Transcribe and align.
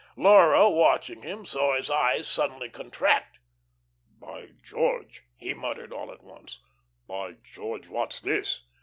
Laura, 0.17 0.67
watching 0.67 1.21
him, 1.21 1.45
saw 1.45 1.77
his 1.77 1.87
eyes 1.91 2.27
suddenly 2.27 2.69
contract. 2.71 3.37
"By 4.19 4.47
George," 4.63 5.21
he 5.37 5.53
muttered, 5.53 5.93
all 5.93 6.11
at 6.11 6.23
once, 6.23 6.59
"by 7.07 7.33
George, 7.43 7.87
what's 7.87 8.19
this?" 8.19 8.65